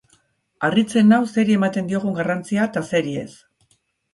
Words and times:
Harritzen 0.67 1.11
nau 1.13 1.19
zeri 1.35 1.57
ematen 1.57 1.91
diogun 1.91 2.17
garrantzia 2.21 2.67
eta 2.71 2.85
zeri 2.93 3.15
ez. 3.27 3.31